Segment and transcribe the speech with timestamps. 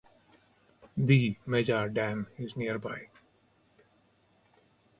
[0.97, 3.09] The Meja Dam is nearby.